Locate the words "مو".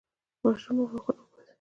0.77-0.83